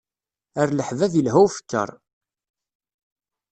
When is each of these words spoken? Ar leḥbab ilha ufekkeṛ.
Ar 0.61 0.69
leḥbab 0.71 1.13
ilha 1.19 1.35
ufekkeṛ. 1.45 1.89